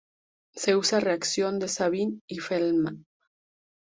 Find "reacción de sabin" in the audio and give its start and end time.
0.99-2.23